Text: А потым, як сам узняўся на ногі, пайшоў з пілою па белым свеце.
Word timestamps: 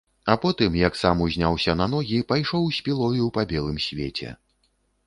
А 0.33 0.35
потым, 0.45 0.77
як 0.79 0.95
сам 1.01 1.21
узняўся 1.25 1.77
на 1.83 1.89
ногі, 1.93 2.25
пайшоў 2.35 2.67
з 2.79 2.85
пілою 2.89 3.31
па 3.39 3.49
белым 3.55 3.77
свеце. 3.89 4.37